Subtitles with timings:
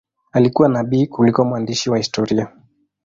[0.31, 2.47] Alikuwa nabii kuliko mwandishi wa historia.